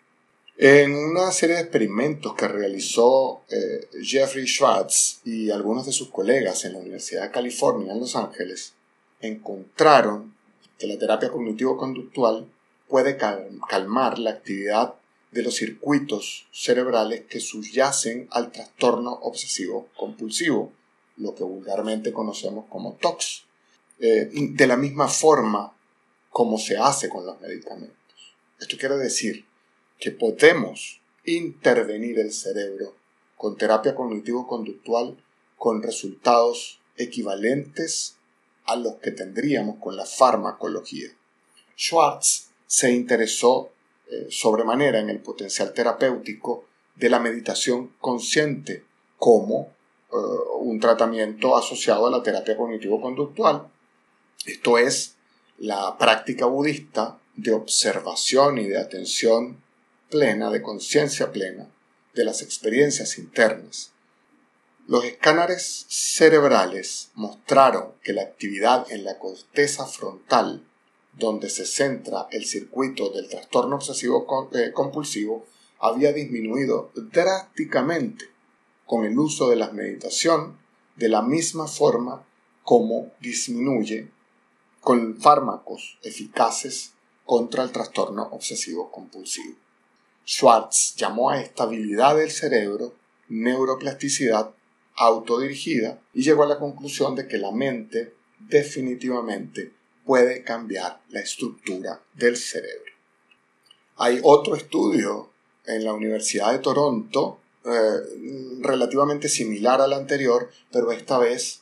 En 0.58 0.94
una 0.94 1.32
serie 1.32 1.56
de 1.56 1.62
experimentos 1.62 2.34
que 2.34 2.46
realizó 2.46 3.42
eh, 3.48 3.88
Jeffrey 4.02 4.46
Schwartz 4.46 5.20
y 5.24 5.50
algunos 5.50 5.86
de 5.86 5.92
sus 5.92 6.10
colegas 6.10 6.64
en 6.64 6.74
la 6.74 6.78
Universidad 6.78 7.22
de 7.22 7.30
California 7.30 7.92
en 7.92 8.00
Los 8.00 8.14
Ángeles, 8.16 8.74
encontraron 9.20 10.34
que 10.78 10.86
la 10.86 10.98
terapia 10.98 11.30
cognitivo-conductual 11.30 12.46
puede 12.88 13.16
calmar 13.16 14.18
la 14.18 14.30
actividad 14.30 14.94
de 15.32 15.42
los 15.42 15.56
circuitos 15.56 16.46
cerebrales 16.52 17.22
que 17.22 17.40
subyacen 17.40 18.28
al 18.30 18.52
trastorno 18.52 19.12
obsesivo 19.12 19.88
compulsivo, 19.96 20.72
lo 21.16 21.34
que 21.34 21.42
vulgarmente 21.42 22.12
conocemos 22.12 22.66
como 22.68 22.94
TOX, 22.94 23.44
eh, 23.98 24.30
de 24.32 24.66
la 24.66 24.76
misma 24.76 25.08
forma 25.08 25.74
como 26.30 26.58
se 26.58 26.76
hace 26.76 27.08
con 27.08 27.26
los 27.26 27.40
medicamentos. 27.40 27.96
Esto 28.60 28.76
quiere 28.78 28.96
decir 28.96 29.44
que 29.98 30.10
podemos 30.10 31.00
intervenir 31.24 32.18
el 32.18 32.32
cerebro 32.32 32.94
con 33.36 33.56
terapia 33.56 33.94
cognitivo-conductual 33.94 35.16
con 35.56 35.82
resultados 35.82 36.80
equivalentes 36.96 38.16
a 38.64 38.76
los 38.76 38.96
que 38.96 39.12
tendríamos 39.12 39.76
con 39.78 39.96
la 39.96 40.04
farmacología. 40.04 41.08
Schwartz 41.76 42.48
se 42.66 42.92
interesó 42.92 43.70
eh, 44.12 44.26
sobremanera 44.28 44.98
en 44.98 45.08
el 45.08 45.20
potencial 45.20 45.72
terapéutico 45.72 46.66
de 46.96 47.08
la 47.08 47.18
meditación 47.18 47.94
consciente 47.98 48.84
como 49.16 49.72
eh, 50.12 50.16
un 50.58 50.78
tratamiento 50.80 51.56
asociado 51.56 52.06
a 52.06 52.10
la 52.10 52.22
terapia 52.22 52.54
cognitivo-conductual. 52.54 53.68
Esto 54.44 54.76
es 54.76 55.14
la 55.56 55.96
práctica 55.96 56.44
budista 56.44 57.18
de 57.36 57.54
observación 57.54 58.58
y 58.58 58.68
de 58.68 58.78
atención 58.78 59.62
plena, 60.10 60.50
de 60.50 60.60
conciencia 60.60 61.32
plena 61.32 61.68
de 62.12 62.24
las 62.26 62.42
experiencias 62.42 63.16
internas. 63.16 63.92
Los 64.86 65.06
escáneres 65.06 65.86
cerebrales 65.88 67.12
mostraron 67.14 67.94
que 68.02 68.12
la 68.12 68.24
actividad 68.24 68.92
en 68.92 69.04
la 69.04 69.18
corteza 69.18 69.86
frontal 69.86 70.66
donde 71.12 71.50
se 71.50 71.66
centra 71.66 72.26
el 72.30 72.44
circuito 72.44 73.10
del 73.10 73.28
trastorno 73.28 73.76
obsesivo 73.76 74.26
eh, 74.54 74.72
compulsivo, 74.72 75.46
había 75.78 76.12
disminuido 76.12 76.90
drásticamente 76.94 78.26
con 78.86 79.04
el 79.04 79.18
uso 79.18 79.50
de 79.50 79.56
la 79.56 79.70
meditación 79.72 80.58
de 80.96 81.08
la 81.08 81.22
misma 81.22 81.66
forma 81.66 82.24
como 82.62 83.12
disminuye 83.20 84.10
con 84.80 85.16
fármacos 85.20 85.98
eficaces 86.02 86.92
contra 87.24 87.62
el 87.62 87.72
trastorno 87.72 88.24
obsesivo 88.32 88.90
compulsivo. 88.90 89.56
Schwartz 90.26 90.94
llamó 90.96 91.30
a 91.30 91.40
estabilidad 91.40 92.16
del 92.16 92.30
cerebro 92.30 92.94
neuroplasticidad 93.28 94.54
autodirigida 94.94 96.00
y 96.12 96.22
llegó 96.22 96.44
a 96.44 96.48
la 96.48 96.58
conclusión 96.58 97.14
de 97.14 97.26
que 97.26 97.38
la 97.38 97.50
mente 97.50 98.14
definitivamente 98.38 99.72
puede 100.04 100.42
cambiar 100.42 101.00
la 101.08 101.20
estructura 101.20 102.00
del 102.14 102.36
cerebro. 102.36 102.92
Hay 103.96 104.20
otro 104.22 104.56
estudio 104.56 105.30
en 105.66 105.84
la 105.84 105.92
Universidad 105.92 106.52
de 106.52 106.58
Toronto 106.58 107.38
eh, 107.64 108.58
relativamente 108.60 109.28
similar 109.28 109.80
al 109.80 109.92
anterior, 109.92 110.50
pero 110.72 110.90
esta 110.90 111.18
vez 111.18 111.60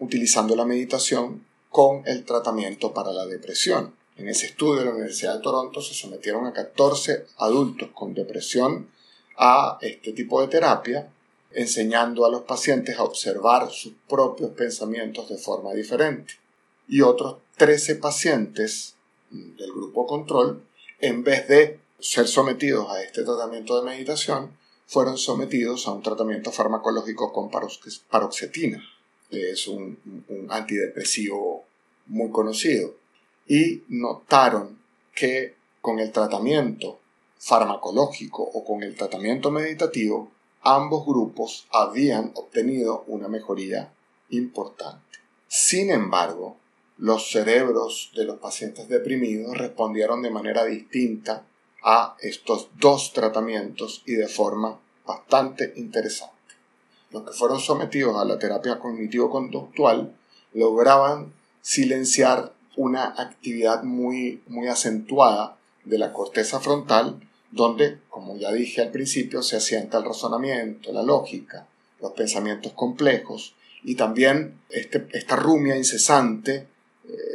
utilizando 0.00 0.56
la 0.56 0.64
meditación 0.64 1.44
con 1.68 2.02
el 2.06 2.24
tratamiento 2.24 2.92
para 2.92 3.12
la 3.12 3.26
depresión. 3.26 3.94
En 4.16 4.28
ese 4.28 4.46
estudio 4.46 4.80
de 4.80 4.84
la 4.86 4.90
Universidad 4.90 5.36
de 5.36 5.42
Toronto 5.42 5.80
se 5.80 5.94
sometieron 5.94 6.46
a 6.46 6.52
14 6.52 7.26
adultos 7.38 7.90
con 7.94 8.12
depresión 8.12 8.90
a 9.38 9.78
este 9.80 10.12
tipo 10.12 10.40
de 10.40 10.48
terapia, 10.48 11.10
enseñando 11.52 12.26
a 12.26 12.30
los 12.30 12.42
pacientes 12.42 12.98
a 12.98 13.04
observar 13.04 13.70
sus 13.70 13.92
propios 14.08 14.50
pensamientos 14.50 15.28
de 15.28 15.38
forma 15.38 15.72
diferente. 15.72 16.34
Y 16.92 17.02
otros 17.02 17.36
13 17.56 17.96
pacientes 17.96 18.96
del 19.30 19.70
grupo 19.70 20.08
control, 20.08 20.64
en 20.98 21.22
vez 21.22 21.46
de 21.46 21.78
ser 22.00 22.26
sometidos 22.26 22.90
a 22.90 23.00
este 23.00 23.22
tratamiento 23.22 23.78
de 23.78 23.88
meditación, 23.88 24.58
fueron 24.88 25.16
sometidos 25.16 25.86
a 25.86 25.92
un 25.92 26.02
tratamiento 26.02 26.50
farmacológico 26.50 27.32
con 27.32 27.48
paroxetina, 27.48 28.82
que 29.30 29.52
es 29.52 29.68
un, 29.68 29.98
antidepresivo 30.48 31.62
muy 32.06 32.30
conocido, 32.30 32.96
y 33.46 33.84
notaron 33.86 34.76
que 35.14 35.54
con 35.80 36.00
el 36.00 36.10
tratamiento 36.10 36.98
farmacológico 37.38 38.42
o 38.42 38.64
con 38.64 38.82
el 38.82 38.96
tratamiento 38.96 39.52
meditativo, 39.52 40.32
ambos 40.62 41.06
grupos 41.06 41.68
habían 41.70 42.32
obtenido 42.34 43.04
una 43.06 43.28
mejoría 43.28 43.92
importante. 44.30 45.20
Sin 45.46 45.92
embargo, 45.92 46.56
los 47.00 47.30
cerebros 47.30 48.10
de 48.14 48.24
los 48.24 48.38
pacientes 48.38 48.88
deprimidos 48.88 49.56
respondieron 49.56 50.20
de 50.20 50.30
manera 50.30 50.66
distinta 50.66 51.44
a 51.82 52.14
estos 52.20 52.68
dos 52.78 53.14
tratamientos 53.14 54.02
y 54.04 54.12
de 54.12 54.28
forma 54.28 54.78
bastante 55.06 55.72
interesante. 55.76 56.34
Los 57.10 57.24
que 57.24 57.32
fueron 57.32 57.58
sometidos 57.58 58.16
a 58.16 58.26
la 58.26 58.38
terapia 58.38 58.78
cognitivo-conductual 58.78 60.14
lograban 60.52 61.32
silenciar 61.62 62.52
una 62.76 63.14
actividad 63.16 63.82
muy, 63.82 64.42
muy 64.46 64.68
acentuada 64.68 65.56
de 65.84 65.98
la 65.98 66.12
corteza 66.12 66.60
frontal, 66.60 67.18
donde, 67.50 67.98
como 68.10 68.36
ya 68.36 68.52
dije 68.52 68.82
al 68.82 68.90
principio, 68.90 69.42
se 69.42 69.56
asienta 69.56 69.98
el 69.98 70.04
razonamiento, 70.04 70.92
la 70.92 71.02
lógica, 71.02 71.66
los 72.00 72.12
pensamientos 72.12 72.72
complejos 72.74 73.54
y 73.82 73.94
también 73.94 74.60
este, 74.68 75.08
esta 75.12 75.36
rumia 75.36 75.76
incesante, 75.76 76.68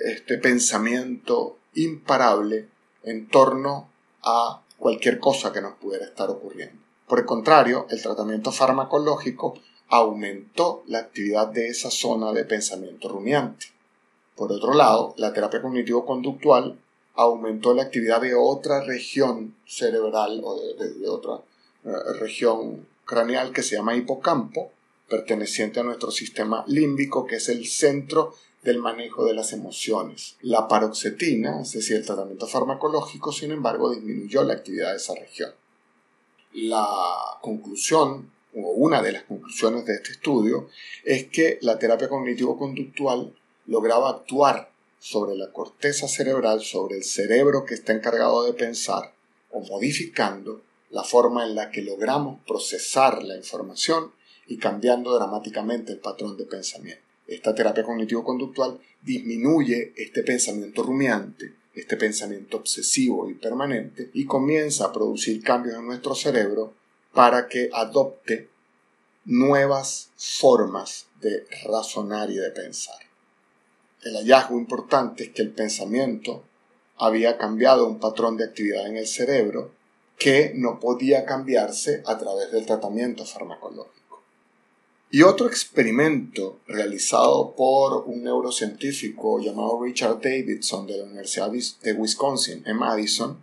este 0.06 0.38
pensamiento 0.38 1.58
imparable 1.74 2.68
en 3.04 3.28
torno 3.28 3.90
a 4.24 4.62
cualquier 4.78 5.20
cosa 5.20 5.52
que 5.52 5.62
nos 5.62 5.76
pudiera 5.76 6.06
estar 6.06 6.30
ocurriendo. 6.30 6.82
Por 7.08 7.20
el 7.20 7.26
contrario, 7.26 7.86
el 7.90 8.02
tratamiento 8.02 8.52
farmacológico 8.52 9.56
aumentó 9.90 10.84
la 10.88 11.00
actividad 11.00 11.48
de 11.48 11.68
esa 11.68 11.92
zona 11.92 12.34
de 12.34 12.46
pensamiento 12.46 13.08
rumiante. 13.10 13.68
Por 14.36 14.52
otro 14.52 14.74
lado, 14.74 15.14
la 15.18 15.32
terapia 15.32 15.62
cognitivo-conductual 15.62 16.80
aumentó 17.14 17.74
la 17.74 17.84
actividad 17.84 18.22
de 18.22 18.36
otra 18.36 18.84
región 18.84 19.56
cerebral 19.66 20.42
o 20.44 20.60
de, 20.60 21.08
otra 21.08 21.42
eh, 21.86 22.14
región 22.20 22.88
craneal 23.06 23.54
que 23.54 23.64
se 23.64 23.76
llama 23.76 23.96
hipocampo, 23.96 24.72
perteneciente 25.08 25.80
a 25.80 25.84
nuestro 25.84 26.12
sistema 26.12 26.66
límbico, 26.68 27.26
que 27.26 27.36
es 27.36 27.48
el 27.50 27.68
centro 27.68 28.34
del 28.66 28.80
manejo 28.80 29.24
de 29.26 29.36
las 29.36 29.54
emociones. 29.54 30.38
La 30.42 30.68
paroxetina, 30.68 31.62
es 31.62 31.74
decir, 31.74 31.98
el 31.98 32.06
tratamiento 32.06 32.48
farmacológico, 32.48 33.32
sin 33.32 33.52
embargo, 33.52 33.92
disminuyó 33.92 34.44
la 34.44 34.54
actividad 34.54 34.90
de 34.90 34.98
esa 34.98 35.14
región. 35.14 35.52
La 36.54 36.88
conclusión, 37.42 38.32
o 38.56 38.72
una 38.72 39.04
de 39.04 39.12
las 39.12 39.24
conclusiones 39.24 39.86
de 39.86 39.94
este 39.94 40.14
estudio, 40.14 40.68
es 41.04 41.26
que 41.26 41.60
la 41.62 41.78
terapia 41.78 42.10
cognitivo-conductual 42.10 43.36
lograba 43.68 44.10
actuar 44.10 44.72
sobre 45.00 45.36
la 45.36 45.52
corteza 45.52 46.08
cerebral, 46.08 46.62
sobre 46.62 46.98
el 46.98 47.04
cerebro 47.04 47.66
que 47.66 47.76
está 47.76 47.94
encargado 47.94 48.46
de 48.46 48.54
pensar, 48.54 49.14
o 49.52 49.60
modificando 49.62 50.62
la 50.90 51.04
forma 51.04 51.46
en 51.46 51.54
la 51.54 51.70
que 51.70 51.84
logramos 51.84 52.40
procesar 52.48 53.22
la 53.24 53.38
información 53.38 54.12
y 54.48 54.58
cambiando 54.58 55.14
dramáticamente 55.14 55.92
el 55.92 56.00
patrón 56.00 56.36
de 56.36 56.46
pensamiento. 56.46 57.05
Esta 57.28 57.56
terapia 57.56 57.84
cognitivo-conductual 57.84 58.80
disminuye 59.02 59.94
este 59.96 60.24
pensamiento 60.24 60.84
rumiante, 60.84 61.54
este 61.74 61.98
pensamiento 61.98 62.58
obsesivo 62.58 63.30
y 63.30 63.34
permanente, 63.34 64.10
y 64.14 64.26
comienza 64.26 64.86
a 64.86 64.94
producir 64.94 65.44
cambios 65.44 65.76
en 65.76 65.86
nuestro 65.86 66.16
cerebro 66.16 66.74
para 67.14 67.48
que 67.48 67.70
adopte 67.74 68.50
nuevas 69.26 70.10
formas 70.18 71.08
de 71.20 71.48
razonar 71.64 72.30
y 72.30 72.36
de 72.36 72.52
pensar. 72.52 73.00
El 74.04 74.16
hallazgo 74.18 74.60
importante 74.60 75.24
es 75.24 75.30
que 75.32 75.42
el 75.42 75.50
pensamiento 75.50 76.44
había 76.98 77.38
cambiado 77.38 77.88
un 77.88 78.00
patrón 78.00 78.38
de 78.38 78.46
actividad 78.46 78.86
en 78.88 78.98
el 78.98 79.08
cerebro 79.08 79.72
que 80.18 80.54
no 80.56 80.80
podía 80.80 81.26
cambiarse 81.26 82.04
a 82.06 82.18
través 82.18 82.52
del 82.52 82.66
tratamiento 82.66 83.26
farmacológico. 83.26 84.05
Y 85.12 85.22
otro 85.22 85.48
experimento 85.48 86.60
realizado 86.68 87.56
por 87.56 88.06
un 88.08 88.24
neurocientífico 88.24 89.40
llamado 89.40 89.82
Richard 89.82 90.20
Davidson 90.20 90.88
de 90.88 90.98
la 90.98 91.04
Universidad 91.06 91.52
de 91.52 91.94
Wisconsin 91.94 92.64
en 92.66 92.76
Madison, 92.76 93.38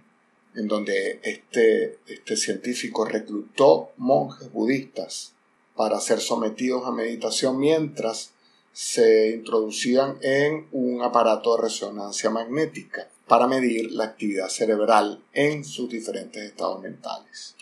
en 0.55 0.69
donde 0.69 1.21
este, 1.23 1.99
este 2.07 2.37
científico 2.37 3.05
reclutó 3.05 3.93
monjes 3.97 4.53
budistas 4.53 5.33
para 5.75 6.01
ser 6.01 6.21
sometidos 6.21 6.85
a 6.85 6.93
meditación 6.93 7.59
mientras 7.59 8.33
se 8.73 9.31
introducían 9.31 10.19
en 10.23 10.67
un 10.73 11.03
aparato 11.03 11.57
de 11.57 11.63
resonancia 11.63 12.31
magnética 12.31 13.09
para 13.29 13.47
medir 13.47 13.93
la 13.93 14.05
actividad 14.05 14.49
cerebral 14.49 15.23
en 15.33 15.65
sus 15.65 15.89
diferentes 15.89 16.43
estados 16.43 16.83
mentales. 16.83 17.57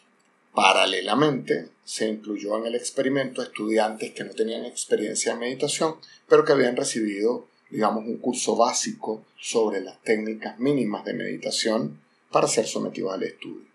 Paralelamente, 0.54 1.68
se 1.84 2.08
incluyó 2.08 2.58
en 2.58 2.66
el 2.66 2.74
experimento 2.74 3.42
estudiantes 3.42 4.12
que 4.12 4.24
no 4.24 4.32
tenían 4.32 4.64
experiencia 4.64 5.32
en 5.32 5.40
meditación, 5.40 5.96
pero 6.28 6.44
que 6.44 6.52
habían 6.52 6.76
recibido, 6.76 7.48
digamos, 7.68 8.04
un 8.04 8.18
curso 8.18 8.56
básico 8.56 9.24
sobre 9.38 9.80
las 9.80 10.00
técnicas 10.02 10.58
mínimas 10.58 11.04
de 11.04 11.14
meditación 11.14 12.00
para 12.30 12.48
ser 12.48 12.66
sometidos 12.66 13.14
al 13.14 13.22
estudio. 13.22 13.68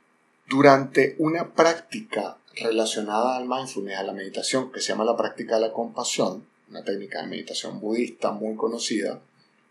Durante 0.48 1.16
una 1.20 1.54
práctica 1.54 2.38
relacionada 2.56 3.38
al 3.38 3.48
mindfulness, 3.48 3.98
a 3.98 4.04
la 4.04 4.14
meditación, 4.14 4.72
que 4.72 4.80
se 4.80 4.90
llama 4.90 5.04
la 5.04 5.18
práctica 5.18 5.56
de 5.56 5.62
la 5.62 5.74
compasión, 5.74 6.46
una 6.70 6.84
técnica 6.84 7.22
de 7.22 7.28
meditación 7.28 7.80
budista 7.80 8.32
muy 8.32 8.56
conocida, 8.56 9.22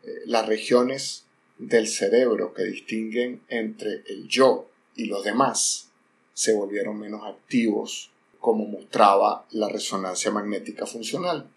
eh, 0.02 0.22
las 0.26 0.46
regiones 0.46 1.24
del 1.58 1.86
cerebro 1.86 2.52
que 2.52 2.64
distinguen 2.64 3.42
entre 3.48 4.02
el 4.06 4.28
yo 4.28 4.68
y 4.96 5.06
los 5.06 5.24
demás 5.24 5.88
se 6.34 6.52
volvieron 6.52 6.98
menos 6.98 7.22
activos, 7.24 8.10
como 8.40 8.66
mostraba 8.66 9.46
la 9.52 9.68
resonancia 9.68 10.30
magnética 10.30 10.84
funcional. 10.84 11.48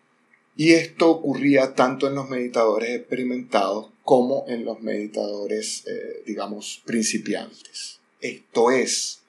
Y 0.56 0.72
esto 0.72 1.12
ocurría 1.12 1.76
tanto 1.76 2.08
en 2.08 2.16
los 2.16 2.30
meditadores 2.30 2.92
experimentados 2.92 3.90
como 4.04 4.46
en 4.48 4.64
los 4.64 4.80
meditadores, 4.82 5.86
eh, 5.86 6.24
digamos, 6.26 6.82
principiantes. 6.86 8.00
Esto 8.22 8.72
es, 8.72 9.20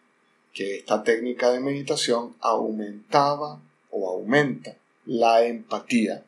que 0.54 0.76
esta 0.76 1.02
técnica 1.04 1.50
de 1.52 1.60
meditación 1.60 2.34
aumentaba 2.40 3.60
o 3.90 4.08
aumenta 4.08 4.76
la 5.06 5.44
empatía 5.44 6.24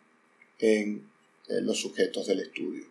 en, 0.59 1.09
los 1.63 1.81
sujetos 1.81 2.29
del 2.29 2.41
estudio. 2.41 2.85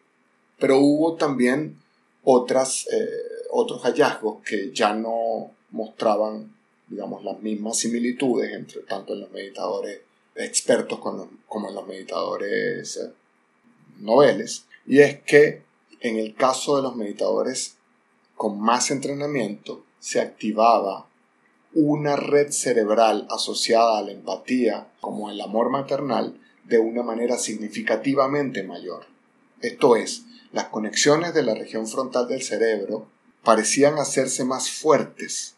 Pero 0.58 0.80
hubo 0.80 1.15
también 1.15 1.78
otras, 2.26 2.88
eh, 2.92 3.08
otros 3.52 3.82
hallazgos 3.84 4.44
que 4.44 4.74
ya 4.74 4.94
no 4.94 5.52
mostraban, 5.72 6.54
digamos, 6.88 7.24
las 7.24 7.40
mismas 7.42 7.78
similitudes 7.78 8.54
entre 8.54 8.82
tanto 8.82 9.14
en 9.14 9.22
los 9.22 9.32
meditadores 9.32 10.02
expertos 10.36 11.00
como 11.00 11.70
en 11.70 11.76
los 11.76 11.88
meditadores 11.88 12.98
eh, 12.98 13.12
noveles, 14.00 14.66
y 14.86 15.00
es 15.00 15.22
que 15.22 15.62
en 16.00 16.18
el 16.18 16.34
caso 16.36 16.78
de 16.78 16.84
los 16.84 16.96
meditadores 16.96 17.76
con 18.36 18.60
más 18.60 18.90
entrenamiento 18.90 19.84
se 20.00 20.22
activaba 20.22 21.08
una 21.74 22.16
red 22.16 22.52
cerebral 22.52 23.28
asociada 23.30 24.00
a 24.00 24.02
la 24.02 24.12
empatía 24.12 24.88
como 25.02 25.30
el 25.30 25.40
amor 25.42 25.70
maternal 25.70 26.40
de 26.64 26.80
una 26.80 27.04
manera 27.04 27.38
significativamente 27.38 28.64
mayor. 28.64 29.06
Esto 29.62 29.96
es, 29.96 30.24
las 30.52 30.66
conexiones 30.66 31.34
de 31.34 31.44
la 31.44 31.54
región 31.54 31.86
frontal 31.88 32.28
del 32.28 32.42
cerebro 32.42 33.08
parecían 33.44 33.98
hacerse 33.98 34.46
más 34.46 34.70
fuertes 34.72 35.56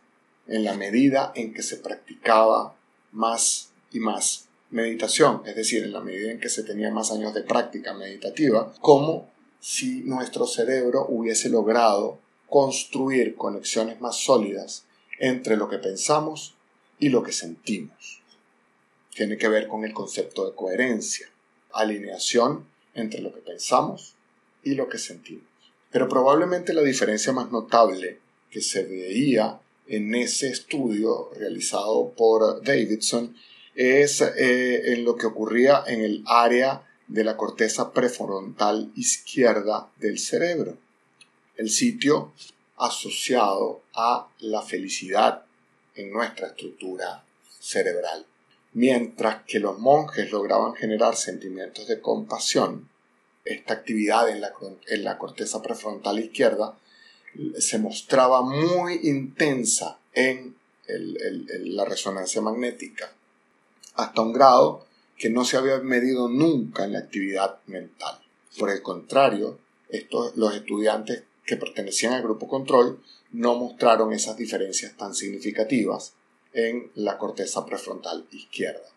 en 0.47 0.63
la 0.63 0.73
medida 0.73 1.31
en 1.35 1.53
que 1.53 1.63
se 1.63 1.77
practicaba 1.77 2.75
más 3.11 3.71
y 3.91 3.99
más 3.99 4.47
meditación, 4.69 5.43
es 5.45 5.55
decir, 5.55 5.83
en 5.83 5.91
la 5.91 6.01
medida 6.01 6.31
en 6.31 6.39
que 6.39 6.49
se 6.49 6.63
tenía 6.63 6.91
más 6.91 7.11
años 7.11 7.33
de 7.33 7.43
práctica 7.43 7.93
meditativa, 7.93 8.73
como 8.79 9.29
si 9.59 10.01
nuestro 10.01 10.47
cerebro 10.47 11.05
hubiese 11.07 11.49
logrado 11.49 12.19
construir 12.49 13.35
conexiones 13.35 14.01
más 14.01 14.17
sólidas 14.17 14.85
entre 15.19 15.55
lo 15.55 15.69
que 15.69 15.77
pensamos 15.77 16.55
y 16.99 17.09
lo 17.09 17.23
que 17.23 17.31
sentimos. 17.31 18.21
Tiene 19.13 19.37
que 19.37 19.49
ver 19.49 19.67
con 19.67 19.85
el 19.85 19.93
concepto 19.93 20.45
de 20.45 20.55
coherencia, 20.55 21.29
alineación 21.73 22.65
entre 22.93 23.21
lo 23.21 23.33
que 23.33 23.41
pensamos 23.41 24.15
y 24.63 24.75
lo 24.75 24.89
que 24.89 24.97
sentimos. 24.97 25.45
Pero 25.91 26.07
probablemente 26.07 26.73
la 26.73 26.81
diferencia 26.81 27.33
más 27.33 27.51
notable 27.51 28.19
que 28.49 28.61
se 28.61 28.83
veía 28.83 29.59
en 29.87 30.15
ese 30.15 30.49
estudio 30.49 31.31
realizado 31.35 32.11
por 32.15 32.63
Davidson 32.63 33.35
es 33.75 34.21
eh, 34.21 34.93
en 34.93 35.05
lo 35.05 35.15
que 35.15 35.27
ocurría 35.27 35.83
en 35.87 36.01
el 36.01 36.23
área 36.25 36.83
de 37.07 37.23
la 37.23 37.35
corteza 37.35 37.91
prefrontal 37.91 38.91
izquierda 38.95 39.89
del 39.97 40.17
cerebro, 40.17 40.77
el 41.57 41.69
sitio 41.69 42.31
asociado 42.77 43.81
a 43.93 44.29
la 44.39 44.61
felicidad 44.61 45.43
en 45.95 46.11
nuestra 46.11 46.47
estructura 46.47 47.23
cerebral. 47.59 48.25
Mientras 48.73 49.43
que 49.43 49.59
los 49.59 49.77
monjes 49.77 50.31
lograban 50.31 50.73
generar 50.73 51.15
sentimientos 51.17 51.87
de 51.87 51.99
compasión, 51.99 52.89
esta 53.43 53.73
actividad 53.73 54.29
en 54.29 54.39
la, 54.39 54.53
en 54.87 55.03
la 55.03 55.17
corteza 55.17 55.61
prefrontal 55.61 56.19
izquierda 56.19 56.77
se 57.57 57.79
mostraba 57.79 58.41
muy 58.41 58.99
intensa 59.03 59.99
en 60.13 60.55
la 60.87 61.85
resonancia 61.85 62.41
magnética, 62.41 63.13
hasta 63.95 64.21
un 64.21 64.33
grado 64.33 64.85
que 65.17 65.29
no 65.29 65.45
se 65.45 65.57
había 65.57 65.79
medido 65.79 66.27
nunca 66.27 66.83
en 66.83 66.93
la 66.93 66.99
actividad 66.99 67.59
mental. 67.67 68.19
Por 68.57 68.69
el 68.69 68.81
contrario, 68.81 69.59
estos, 69.89 70.35
los 70.35 70.55
estudiantes 70.55 71.23
que 71.45 71.57
pertenecían 71.57 72.13
al 72.13 72.23
grupo 72.23 72.47
control 72.47 73.01
no 73.31 73.55
mostraron 73.55 74.11
esas 74.13 74.35
diferencias 74.35 74.95
tan 74.97 75.13
significativas 75.13 76.13
en 76.53 76.91
la 76.95 77.17
corteza 77.17 77.65
prefrontal 77.65 78.25
izquierda. 78.31 78.89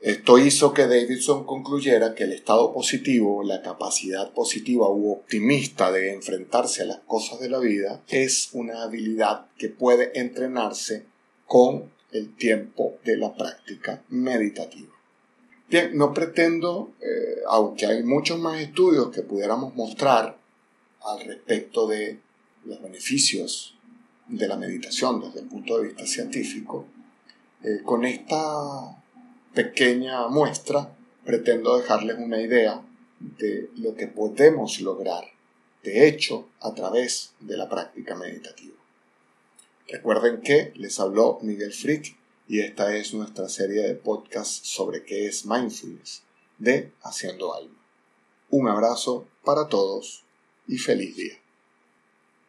Esto 0.00 0.38
hizo 0.38 0.74
que 0.74 0.86
Davidson 0.86 1.44
concluyera 1.44 2.14
que 2.14 2.24
el 2.24 2.32
estado 2.32 2.72
positivo, 2.72 3.42
la 3.42 3.62
capacidad 3.62 4.30
positiva 4.32 4.88
u 4.90 5.10
optimista 5.10 5.90
de 5.90 6.12
enfrentarse 6.12 6.82
a 6.82 6.86
las 6.86 6.98
cosas 7.00 7.40
de 7.40 7.48
la 7.48 7.58
vida, 7.58 8.02
es 8.08 8.50
una 8.52 8.82
habilidad 8.82 9.46
que 9.56 9.68
puede 9.68 10.18
entrenarse 10.18 11.06
con 11.46 11.90
el 12.12 12.36
tiempo 12.36 12.98
de 13.04 13.16
la 13.16 13.34
práctica 13.34 14.02
meditativa. 14.10 14.92
Bien, 15.68 15.96
no 15.96 16.12
pretendo, 16.12 16.92
eh, 17.00 17.40
aunque 17.48 17.86
hay 17.86 18.02
muchos 18.04 18.38
más 18.38 18.60
estudios 18.60 19.10
que 19.10 19.22
pudiéramos 19.22 19.74
mostrar 19.74 20.38
al 21.02 21.20
respecto 21.20 21.88
de 21.88 22.20
los 22.64 22.82
beneficios 22.82 23.76
de 24.28 24.46
la 24.46 24.56
meditación 24.56 25.20
desde 25.20 25.40
el 25.40 25.46
punto 25.46 25.78
de 25.78 25.88
vista 25.88 26.06
científico, 26.06 26.86
eh, 27.62 27.80
con 27.84 28.04
esta 28.04 29.02
pequeña 29.56 30.28
muestra 30.28 30.94
pretendo 31.24 31.78
dejarles 31.78 32.18
una 32.18 32.42
idea 32.42 32.82
de 33.18 33.70
lo 33.76 33.96
que 33.96 34.06
podemos 34.06 34.80
lograr, 34.82 35.24
de 35.82 36.06
hecho, 36.06 36.46
a 36.60 36.74
través 36.74 37.32
de 37.40 37.56
la 37.56 37.66
práctica 37.66 38.14
meditativa. 38.14 38.76
Recuerden 39.88 40.42
que 40.42 40.74
les 40.76 41.00
habló 41.00 41.38
Miguel 41.40 41.72
Frick 41.72 42.18
y 42.46 42.60
esta 42.60 42.94
es 42.94 43.14
nuestra 43.14 43.48
serie 43.48 43.80
de 43.80 43.94
podcasts 43.94 44.68
sobre 44.68 45.04
qué 45.04 45.26
es 45.26 45.46
mindfulness 45.46 46.22
de 46.58 46.92
Haciendo 47.00 47.54
Alma. 47.54 47.80
Un 48.50 48.68
abrazo 48.68 49.26
para 49.42 49.68
todos 49.68 50.22
y 50.68 50.76
feliz 50.76 51.16
día. 51.16 51.45